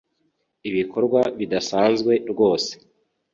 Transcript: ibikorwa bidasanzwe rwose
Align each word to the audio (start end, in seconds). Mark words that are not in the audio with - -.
ibikorwa 0.69 1.21
bidasanzwe 1.39 2.13
rwose 2.31 2.73